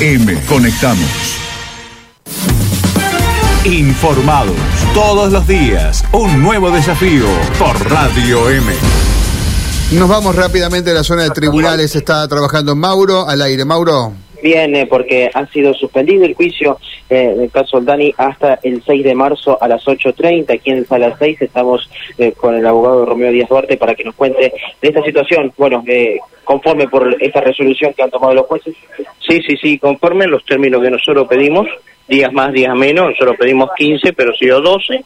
M. 0.00 0.32
Conectamos. 0.46 1.08
Informados 3.64 4.54
todos 4.94 5.32
los 5.32 5.44
días. 5.48 6.04
Un 6.12 6.40
nuevo 6.40 6.70
desafío 6.70 7.26
por 7.58 7.76
Radio 7.90 8.48
M. 8.48 8.72
Nos 9.94 10.08
vamos 10.08 10.36
rápidamente 10.36 10.92
a 10.92 10.94
la 10.94 11.02
zona 11.02 11.24
de 11.24 11.30
tribunales. 11.30 11.96
Está 11.96 12.28
trabajando 12.28 12.76
Mauro 12.76 13.28
al 13.28 13.42
aire. 13.42 13.64
Mauro. 13.64 14.12
Bien, 14.42 14.86
porque 14.88 15.30
ha 15.32 15.46
sido 15.46 15.74
suspendido 15.74 16.24
el 16.24 16.34
juicio 16.34 16.78
eh, 17.10 17.34
del 17.36 17.50
caso 17.50 17.80
Dani 17.80 18.14
hasta 18.16 18.58
el 18.62 18.82
6 18.84 19.04
de 19.04 19.14
marzo 19.14 19.58
a 19.60 19.66
las 19.66 19.84
8.30. 19.84 20.54
Aquí 20.54 20.70
en 20.70 20.86
Sala 20.86 21.16
6 21.18 21.42
estamos 21.42 21.90
eh, 22.18 22.32
con 22.32 22.54
el 22.54 22.66
abogado 22.66 23.04
Romeo 23.04 23.32
Díaz 23.32 23.48
Duarte 23.48 23.76
para 23.76 23.94
que 23.94 24.04
nos 24.04 24.14
cuente 24.14 24.52
de 24.80 24.88
esta 24.88 25.02
situación. 25.02 25.52
Bueno, 25.56 25.82
eh, 25.86 26.18
conforme 26.44 26.88
por 26.88 27.16
esta 27.20 27.40
resolución 27.40 27.92
que 27.94 28.02
han 28.02 28.10
tomado 28.10 28.34
los 28.34 28.46
jueces. 28.46 28.74
Sí, 29.26 29.40
sí, 29.46 29.56
sí, 29.60 29.78
conforme 29.78 30.26
los 30.26 30.44
términos 30.44 30.82
que 30.82 30.90
nosotros 30.90 31.26
pedimos, 31.28 31.66
días 32.06 32.32
más, 32.32 32.52
días 32.52 32.74
menos, 32.76 33.10
nosotros 33.10 33.36
pedimos 33.38 33.70
15, 33.76 34.12
pero 34.12 34.32
sido 34.34 34.60
12 34.60 35.04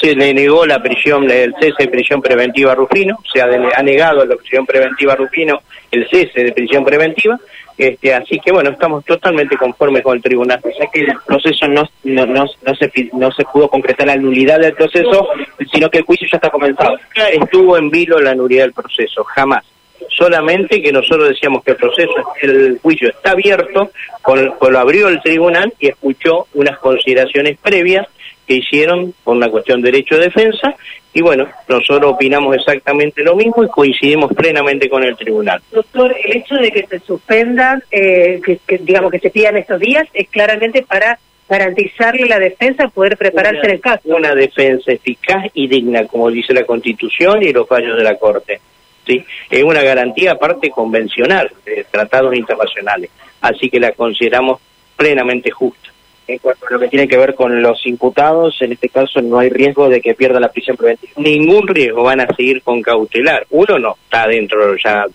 se 0.00 0.14
le 0.14 0.32
negó 0.32 0.64
la 0.64 0.82
prisión, 0.82 1.30
el 1.30 1.54
cese 1.60 1.74
de 1.84 1.88
prisión 1.88 2.22
preventiva 2.22 2.72
a 2.72 2.74
Rufino, 2.74 3.18
se 3.30 3.42
ha, 3.42 3.44
ha, 3.44 3.82
negado 3.82 4.24
la 4.24 4.34
prisión 4.34 4.64
preventiva 4.64 5.12
a 5.12 5.16
Rufino 5.16 5.60
el 5.90 6.08
cese 6.08 6.44
de 6.44 6.52
prisión 6.52 6.84
preventiva, 6.84 7.38
este, 7.80 8.12
así 8.12 8.38
que 8.38 8.52
bueno, 8.52 8.68
estamos 8.68 9.02
totalmente 9.06 9.56
conformes 9.56 10.02
con 10.02 10.14
el 10.14 10.22
tribunal. 10.22 10.60
Sea 10.60 10.86
que 10.92 11.00
el 11.00 11.16
proceso 11.26 11.66
no, 11.66 11.88
no, 12.04 12.26
no, 12.26 12.74
se, 12.74 13.10
no 13.14 13.32
se 13.32 13.44
pudo 13.44 13.68
concretar 13.68 14.06
la 14.06 14.16
nulidad 14.16 14.58
del 14.60 14.74
proceso, 14.74 15.28
sino 15.72 15.88
que 15.88 15.98
el 15.98 16.04
juicio 16.04 16.28
ya 16.30 16.36
está 16.36 16.50
comenzado. 16.50 16.98
Estuvo 17.32 17.78
en 17.78 17.88
vilo 17.88 18.20
la 18.20 18.34
nulidad 18.34 18.64
del 18.64 18.74
proceso, 18.74 19.24
jamás. 19.24 19.64
Solamente 20.10 20.82
que 20.82 20.92
nosotros 20.92 21.30
decíamos 21.30 21.64
que 21.64 21.70
el 21.70 21.78
proceso, 21.78 22.12
el 22.42 22.78
juicio 22.82 23.08
está 23.08 23.30
abierto, 23.30 23.90
con, 24.20 24.52
lo 24.60 24.78
abrió 24.78 25.08
el 25.08 25.22
tribunal 25.22 25.72
y 25.78 25.88
escuchó 25.88 26.48
unas 26.52 26.78
consideraciones 26.80 27.56
previas 27.62 28.06
que 28.50 28.56
hicieron 28.56 29.14
por 29.22 29.36
una 29.36 29.48
cuestión 29.48 29.80
de 29.80 29.92
derecho 29.92 30.16
de 30.16 30.22
defensa 30.22 30.74
y 31.14 31.22
bueno, 31.22 31.46
nosotros 31.68 32.14
opinamos 32.14 32.56
exactamente 32.56 33.22
lo 33.22 33.36
mismo 33.36 33.62
y 33.62 33.68
coincidimos 33.68 34.32
plenamente 34.34 34.88
con 34.88 35.04
el 35.04 35.16
tribunal. 35.16 35.62
Doctor, 35.70 36.16
el 36.24 36.38
hecho 36.38 36.56
de 36.56 36.72
que 36.72 36.84
se 36.84 36.98
suspendan, 36.98 37.80
eh, 37.92 38.40
que, 38.44 38.78
digamos 38.78 39.12
que 39.12 39.20
se 39.20 39.30
pidan 39.30 39.56
estos 39.56 39.78
días, 39.78 40.08
es 40.12 40.28
claramente 40.30 40.82
para 40.82 41.16
garantizarle 41.48 42.26
la 42.26 42.40
defensa, 42.40 42.88
poder 42.88 43.16
prepararse 43.16 43.60
en 43.62 43.70
el 43.70 43.80
caso. 43.80 44.00
Una 44.06 44.34
defensa 44.34 44.90
eficaz 44.90 45.46
y 45.54 45.68
digna, 45.68 46.08
como 46.08 46.28
dice 46.28 46.52
la 46.52 46.64
Constitución 46.64 47.44
y 47.44 47.52
los 47.52 47.68
fallos 47.68 47.96
de 47.96 48.02
la 48.02 48.16
Corte. 48.16 48.60
¿sí? 49.06 49.24
Es 49.48 49.62
una 49.62 49.82
garantía 49.82 50.32
aparte 50.32 50.70
convencional 50.70 51.52
de 51.64 51.86
tratados 51.88 52.34
internacionales, 52.34 53.10
así 53.42 53.70
que 53.70 53.78
la 53.78 53.92
consideramos 53.92 54.60
plenamente 54.96 55.52
justa 55.52 55.89
en 56.32 56.38
cuanto 56.38 56.66
a 56.66 56.70
lo 56.70 56.78
que 56.78 56.88
tiene 56.88 57.08
que 57.08 57.16
ver 57.16 57.34
con 57.34 57.62
los 57.62 57.86
imputados, 57.86 58.60
en 58.60 58.72
este 58.72 58.88
caso 58.88 59.20
no 59.20 59.38
hay 59.38 59.48
riesgo 59.48 59.88
de 59.88 60.00
que 60.00 60.14
pierda 60.14 60.40
la 60.40 60.50
prisión 60.50 60.76
preventiva. 60.76 61.12
Ningún 61.16 61.66
riesgo, 61.66 62.02
van 62.02 62.20
a 62.20 62.34
seguir 62.34 62.62
con 62.62 62.82
cautelar. 62.82 63.46
Uno 63.50 63.78
no 63.78 63.96
está 64.04 64.26
dentro, 64.26 64.76
ya 64.76 65.06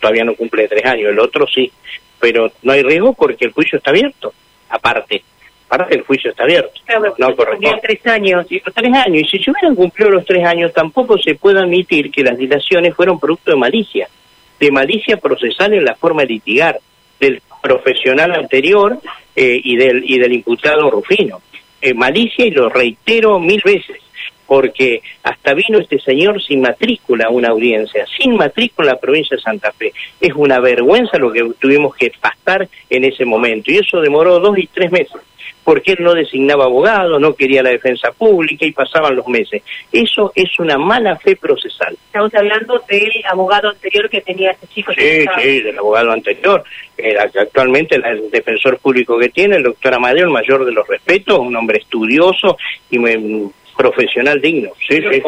todavía 0.00 0.24
no 0.24 0.34
cumple 0.34 0.68
tres 0.68 0.84
años, 0.84 1.10
el 1.10 1.18
otro 1.18 1.46
sí, 1.46 1.70
pero 2.20 2.52
no 2.62 2.72
hay 2.72 2.82
riesgo 2.82 3.12
porque 3.14 3.46
el 3.46 3.52
juicio 3.52 3.78
está 3.78 3.90
abierto, 3.90 4.32
aparte. 4.68 5.22
Aparte 5.68 5.94
el 5.94 6.02
juicio 6.02 6.30
está 6.30 6.42
abierto. 6.44 6.80
no 7.16 7.34
corresponde. 7.34 7.80
tres 7.80 8.06
años. 8.06 8.46
Sí, 8.46 8.60
tres 8.74 8.94
años. 8.94 9.22
Y 9.22 9.24
si 9.24 9.42
se 9.42 9.50
hubieran 9.50 9.74
cumplido 9.74 10.10
los 10.10 10.26
tres 10.26 10.44
años, 10.44 10.70
tampoco 10.74 11.16
se 11.16 11.34
puede 11.34 11.60
admitir 11.60 12.10
que 12.10 12.22
las 12.22 12.36
dilaciones 12.36 12.94
fueron 12.94 13.18
producto 13.18 13.52
de 13.52 13.56
malicia, 13.56 14.06
de 14.60 14.70
malicia 14.70 15.16
procesal 15.16 15.72
en 15.72 15.86
la 15.86 15.94
forma 15.94 16.22
de 16.22 16.28
litigar, 16.28 16.78
del 17.18 17.40
profesional 17.62 18.32
anterior 18.34 18.98
eh, 19.34 19.60
y, 19.62 19.76
del, 19.76 20.04
y 20.04 20.18
del 20.18 20.32
imputado 20.34 20.90
Rufino. 20.90 21.40
Malicia, 21.96 22.46
y 22.46 22.52
lo 22.52 22.68
reitero 22.68 23.40
mil 23.40 23.60
veces, 23.64 23.96
porque 24.46 25.02
hasta 25.24 25.52
vino 25.52 25.80
este 25.80 25.98
señor 25.98 26.40
sin 26.40 26.60
matrícula 26.60 27.26
a 27.26 27.30
una 27.30 27.48
audiencia, 27.48 28.06
sin 28.16 28.36
matrícula 28.36 28.90
en 28.90 28.94
la 28.94 29.00
provincia 29.00 29.36
de 29.36 29.42
Santa 29.42 29.72
Fe. 29.72 29.92
Es 30.20 30.32
una 30.36 30.60
vergüenza 30.60 31.18
lo 31.18 31.32
que 31.32 31.42
tuvimos 31.58 31.96
que 31.96 32.12
pasar 32.20 32.68
en 32.88 33.04
ese 33.04 33.24
momento, 33.24 33.72
y 33.72 33.78
eso 33.78 34.00
demoró 34.00 34.38
dos 34.38 34.56
y 34.58 34.68
tres 34.68 34.92
meses 34.92 35.20
porque 35.64 35.92
él 35.92 35.98
no 36.00 36.14
designaba 36.14 36.64
abogado, 36.64 37.18
no 37.18 37.34
quería 37.34 37.62
la 37.62 37.70
defensa 37.70 38.10
pública 38.12 38.66
y 38.66 38.72
pasaban 38.72 39.16
los 39.16 39.26
meses. 39.28 39.62
Eso 39.92 40.32
es 40.34 40.58
una 40.58 40.78
mala 40.78 41.16
fe 41.16 41.36
procesal. 41.36 41.96
Estamos 42.06 42.34
hablando 42.34 42.82
del 42.88 43.12
abogado 43.30 43.70
anterior 43.70 44.08
que 44.08 44.20
tenía 44.20 44.50
ese 44.52 44.66
chico. 44.68 44.92
Sí, 44.96 45.24
sí, 45.38 45.60
del 45.60 45.78
abogado 45.78 46.12
anterior. 46.12 46.64
actualmente 47.38 47.96
el 47.96 48.30
defensor 48.30 48.78
público 48.78 49.18
que 49.18 49.28
tiene, 49.28 49.56
el 49.56 49.62
doctor 49.62 49.94
Amadeo, 49.94 50.24
el 50.24 50.30
mayor 50.30 50.64
de 50.64 50.72
los 50.72 50.86
respetos, 50.86 51.38
un 51.38 51.54
hombre 51.54 51.78
estudioso 51.78 52.56
y 52.90 52.98
profesional 53.76 54.40
digno. 54.40 54.70
Sí, 54.88 55.00
sí. 55.10 55.22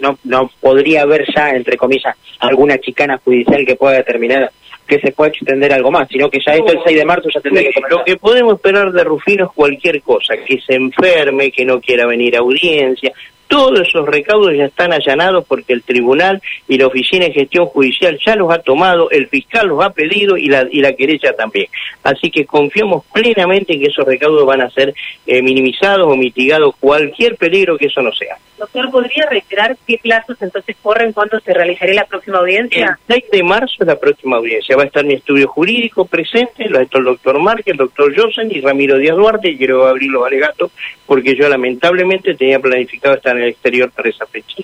no, 0.00 0.18
no 0.24 0.50
podría 0.60 1.02
haber 1.02 1.24
ya, 1.34 1.50
entre 1.50 1.76
comillas, 1.76 2.16
alguna 2.40 2.78
chicana 2.78 3.18
judicial 3.18 3.64
que 3.66 3.76
pueda 3.76 3.96
determinar 3.96 4.50
que 4.86 5.00
se 5.00 5.12
pueda 5.12 5.30
extender 5.30 5.72
algo 5.72 5.90
más, 5.90 6.08
sino 6.08 6.30
que 6.30 6.38
ya 6.44 6.52
esto 6.54 6.72
el 6.72 6.80
6 6.84 6.96
de 6.98 7.04
marzo 7.04 7.28
ya 7.34 7.40
tendría 7.40 7.70
que 7.70 7.80
Lo 7.90 8.04
que 8.04 8.16
podemos 8.16 8.54
esperar 8.54 8.92
de 8.92 9.04
Rufino 9.04 9.46
es 9.46 9.50
cualquier 9.52 10.00
cosa, 10.02 10.34
que 10.36 10.60
se 10.60 10.74
enferme, 10.74 11.50
que 11.50 11.64
no 11.64 11.80
quiera 11.80 12.06
venir 12.06 12.36
a 12.36 12.40
audiencia, 12.40 13.12
todos 13.48 13.80
esos 13.80 14.06
recaudos 14.06 14.54
ya 14.54 14.66
están 14.66 14.92
allanados 14.92 15.44
porque 15.46 15.72
el 15.72 15.82
tribunal 15.82 16.42
y 16.68 16.78
la 16.78 16.86
oficina 16.86 17.26
de 17.26 17.32
gestión 17.32 17.66
judicial 17.66 18.18
ya 18.24 18.36
los 18.36 18.52
ha 18.52 18.58
tomado, 18.58 19.10
el 19.10 19.28
fiscal 19.28 19.68
los 19.68 19.84
ha 19.84 19.90
pedido 19.90 20.36
y 20.36 20.48
la, 20.48 20.66
y 20.70 20.80
la 20.80 20.92
querella 20.94 21.34
también. 21.34 21.66
Así 22.02 22.30
que 22.30 22.44
confiamos 22.44 23.04
plenamente 23.12 23.74
en 23.74 23.80
que 23.80 23.86
esos 23.86 24.04
recaudos 24.04 24.46
van 24.46 24.60
a 24.60 24.70
ser 24.70 24.94
eh, 25.26 25.42
minimizados 25.42 26.06
o 26.06 26.16
mitigados 26.16 26.74
cualquier 26.80 27.36
peligro 27.36 27.76
que 27.76 27.86
eso 27.86 28.02
no 28.02 28.12
sea. 28.12 28.36
Doctor, 28.58 28.90
¿podría 28.90 29.26
reiterar 29.28 29.76
qué 29.86 29.98
plazos 29.98 30.40
entonces 30.40 30.76
corren 30.80 31.12
cuando 31.12 31.38
se 31.40 31.52
realizará 31.52 31.92
la 31.92 32.06
próxima 32.06 32.38
audiencia? 32.38 32.98
El 33.06 33.20
6 33.20 33.30
de 33.30 33.42
marzo 33.42 33.76
es 33.80 33.86
la 33.86 33.98
próxima 33.98 34.36
audiencia. 34.36 34.76
Va 34.76 34.84
a 34.84 34.86
estar 34.86 35.04
mi 35.04 35.14
estudio 35.14 35.46
jurídico 35.46 36.06
presente, 36.06 36.68
lo 36.68 36.78
ha 36.78 36.82
el 36.82 37.04
doctor 37.04 37.38
Márquez, 37.38 37.72
el 37.72 37.76
doctor 37.76 38.14
Josen 38.16 38.50
y 38.50 38.60
Ramiro 38.62 38.96
Díaz 38.96 39.16
Duarte, 39.16 39.50
y 39.50 39.58
quiero 39.58 39.86
abrir 39.86 40.10
los 40.10 40.26
alegatos 40.26 40.70
porque 41.04 41.36
yo 41.36 41.48
lamentablemente 41.48 42.34
tenía 42.34 42.58
planificado 42.58 43.14
estar 43.14 43.35
en 43.36 43.44
el 43.44 43.50
exterior 43.50 43.90
para 43.90 44.08
esa 44.08 44.26
fecha. 44.26 44.56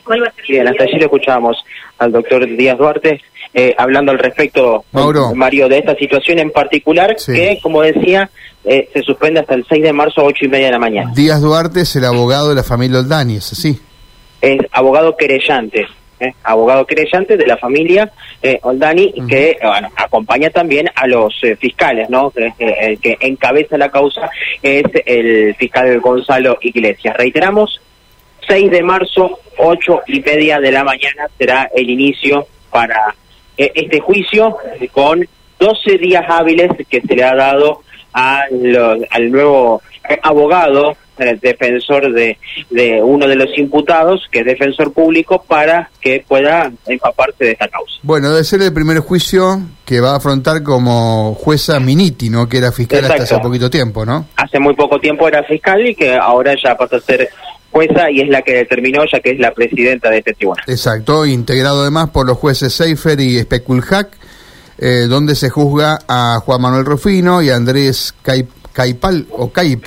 Bien, 0.49 0.69
hasta 0.69 0.85
allí 0.85 0.99
lo 0.99 1.05
escuchábamos 1.05 1.65
al 1.99 2.13
doctor 2.13 2.47
Díaz 2.47 2.79
Duarte 2.79 3.21
eh, 3.55 3.75
hablando 3.77 4.13
al 4.13 4.19
respecto, 4.19 4.85
Mario, 5.35 5.69
de 5.69 5.79
esta 5.79 5.95
situación 5.95 6.39
en 6.39 6.51
particular 6.51 7.15
que, 7.27 7.59
como 7.63 7.83
decía, 7.83 8.31
eh, 8.65 8.89
se 8.93 9.03
suspende 9.03 9.41
hasta 9.41 9.55
el 9.55 9.67
6 9.69 9.83
de 9.83 9.93
marzo 9.93 10.23
a 10.23 10.25
8 10.25 10.47
y 10.47 10.49
media 10.49 10.67
de 10.67 10.73
la 10.73 10.79
mañana. 10.79 11.13
Díaz 11.15 11.43
Duarte 11.43 11.83
es 11.83 11.95
el 11.97 12.05
abogado 12.07 12.49
de 12.49 12.55
la 12.55 12.63
familia 12.63 13.01
Oldani, 13.01 13.37
¿es 13.37 13.53
así? 13.53 13.79
Es 14.41 14.59
abogado 14.73 15.17
querellante. 15.17 15.87
¿eh? 16.19 16.33
abogado 16.45 16.87
querellante 16.87 17.37
de 17.37 17.47
la 17.47 17.59
familia 17.59 18.11
Oldani, 18.63 19.13
que 19.29 19.59
bueno, 19.61 19.91
acompaña 19.97 20.49
también 20.49 20.89
a 20.95 21.07
los 21.07 21.35
fiscales, 21.59 22.09
¿no? 22.09 22.33
el 22.37 22.99
que 23.01 23.19
encabeza 23.21 23.77
la 23.77 23.91
causa 23.91 24.31
es 24.63 24.85
el 25.05 25.55
fiscal 25.57 26.01
Gonzalo 26.01 26.57
Iglesias. 26.63 27.17
Reiteramos, 27.19 27.83
6 28.47 28.71
de 28.71 28.83
marzo, 28.83 29.39
8 29.59 30.03
y 30.09 30.21
media 30.21 30.61
de 30.61 30.73
la 30.73 30.85
mañana 30.85 31.29
será 31.39 31.71
el 31.75 31.89
inicio 31.89 32.47
para 32.71 33.15
eh, 33.57 33.71
este 33.75 34.01
juicio 34.01 34.57
con 34.93 35.27
12 35.59 35.99
días 35.99 36.25
hábiles 36.29 36.71
que 36.89 37.01
se 37.01 37.15
le 37.15 37.25
ha 37.25 37.35
dado 37.35 37.83
al 38.13 39.31
nuevo 39.31 39.81
abogado 40.23 40.97
el 41.19 41.39
defensor 41.41 42.13
de, 42.13 42.39
de 42.71 43.03
uno 43.03 43.27
de 43.27 43.37
los 43.37 43.57
imputados, 43.57 44.27
que 44.31 44.41
es 44.41 44.47
defensor 44.47 44.93
público, 44.93 45.45
para 45.47 45.91
que 46.01 46.25
pueda 46.27 46.71
empaparse 46.87 47.45
de 47.45 47.53
esta 47.53 47.69
causa. 47.69 47.95
Bueno, 48.03 48.31
debe 48.31 48.45
ser 48.45 48.63
el 48.63 48.73
primer 48.73 48.99
juicio 48.99 49.61
que 49.85 50.01
va 50.01 50.13
a 50.13 50.17
afrontar 50.17 50.63
como 50.63 51.35
jueza 51.35 51.79
Miniti, 51.81 52.31
¿no? 52.31 52.49
Que 52.49 52.59
era 52.59 52.73
fiscal 52.73 53.05
hasta 53.05 53.23
hace 53.23 53.39
poquito 53.39 53.71
tiempo, 53.71 54.05
¿no? 54.05 54.27
Hace 54.37 54.59
muy 54.59 54.75
poco 54.75 54.99
tiempo 54.99 55.29
era 55.29 55.43
fiscal 55.45 55.87
y 55.87 55.95
que 55.95 56.15
ahora 56.15 56.55
ya 56.63 56.77
pasa 56.77 56.97
a 56.97 57.01
ser 57.01 57.29
jueza 57.73 58.11
y 58.11 58.21
es 58.21 58.29
la 58.29 58.43
que 58.43 58.53
determinó, 58.55 59.03
ya 59.11 59.21
que 59.21 59.31
es 59.31 59.39
la 59.39 59.53
presidenta 59.53 60.11
de 60.11 60.19
este 60.19 60.35
tribunal. 60.35 60.65
Exacto, 60.69 61.27
integrado 61.27 61.83
además 61.83 62.11
por 62.11 62.27
los 62.27 62.39
jueces 62.39 62.73
Seifer 62.73 63.19
y 63.19 63.41
Speculhac, 63.41 64.09
eh, 64.79 65.07
donde 65.09 65.35
se 65.35 65.51
juzga 65.51 65.99
a 66.07 66.41
Juan 66.45 66.61
Manuel 66.61 66.85
Rufino 66.85 67.43
y 67.43 67.51
Andrés 67.51 68.15
Caipal 68.73 69.27
o 69.31 69.51
Caip. 69.51 69.87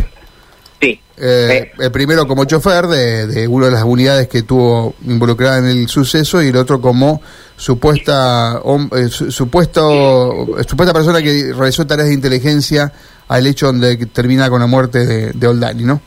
Sí. 0.81 0.99
Eh, 1.17 1.71
el 1.79 1.91
primero 1.91 2.27
como 2.27 2.45
chofer 2.45 2.87
de, 2.87 3.27
de, 3.27 3.47
una 3.47 3.67
de 3.67 3.71
las 3.71 3.83
unidades 3.83 4.27
que 4.27 4.41
tuvo 4.41 4.95
involucrada 5.05 5.59
en 5.59 5.65
el 5.65 5.88
suceso 5.88 6.43
y 6.43 6.47
el 6.49 6.57
otro 6.57 6.81
como 6.81 7.21
supuesta 7.55 8.61
eh, 8.97 9.07
supuesto 9.07 10.57
supuesta 10.67 10.93
persona 10.93 11.21
que 11.21 11.53
realizó 11.53 11.88
tareas 11.88 12.09
de 12.09 12.13
inteligencia 12.13 12.91
al 13.29 13.47
hecho 13.47 13.67
donde 13.67 13.95
termina 14.07 14.49
con 14.49 14.59
la 14.59 14.67
muerte 14.67 15.05
de, 15.05 15.31
de 15.31 15.47
Oldani, 15.47 15.83
¿no? 15.83 16.01